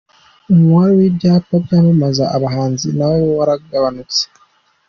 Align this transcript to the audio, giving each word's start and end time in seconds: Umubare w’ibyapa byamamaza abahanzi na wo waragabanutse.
Umubare 0.51 0.93
w’ibyapa 0.99 1.53
byamamaza 1.65 2.23
abahanzi 2.35 2.87
na 2.97 3.05
wo 3.09 3.17
waragabanutse. 3.37 4.21